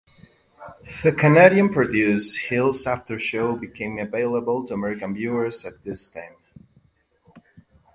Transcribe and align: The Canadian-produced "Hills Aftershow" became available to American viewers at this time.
The 1.03 1.11
Canadian-produced 1.11 2.45
"Hills 2.45 2.85
Aftershow" 2.85 3.59
became 3.61 3.99
available 3.99 4.65
to 4.65 4.73
American 4.73 5.13
viewers 5.13 5.63
at 5.63 5.83
this 5.83 6.09
time. 6.09 6.37